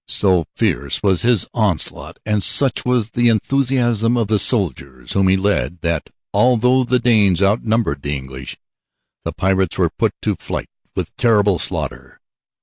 [0.07, 5.37] So fierce was his onslaught and such was the enthusiasm of the soldiers whom he
[5.37, 8.57] led that, although the Danes outnumbered the English,
[9.25, 12.19] the pirates were put to flight with terrible slaughter.